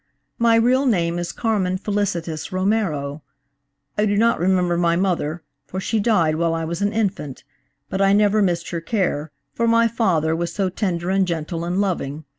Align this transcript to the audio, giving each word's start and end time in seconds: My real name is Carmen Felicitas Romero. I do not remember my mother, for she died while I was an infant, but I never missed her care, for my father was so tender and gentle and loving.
My 0.39 0.55
real 0.55 0.87
name 0.87 1.19
is 1.19 1.31
Carmen 1.31 1.77
Felicitas 1.77 2.51
Romero. 2.51 3.21
I 3.99 4.07
do 4.07 4.17
not 4.17 4.39
remember 4.39 4.75
my 4.75 4.95
mother, 4.95 5.43
for 5.67 5.79
she 5.79 5.99
died 5.99 6.37
while 6.37 6.55
I 6.55 6.65
was 6.65 6.81
an 6.81 6.91
infant, 6.91 7.43
but 7.87 8.01
I 8.01 8.11
never 8.11 8.41
missed 8.41 8.71
her 8.71 8.81
care, 8.81 9.31
for 9.53 9.67
my 9.67 9.87
father 9.87 10.35
was 10.35 10.51
so 10.51 10.69
tender 10.69 11.11
and 11.11 11.27
gentle 11.27 11.63
and 11.63 11.79
loving. 11.79 12.25